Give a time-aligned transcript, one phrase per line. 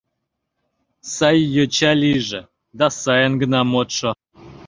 [1.15, 2.41] Сай йоча лийже
[2.79, 4.11] да сайын гына модшо.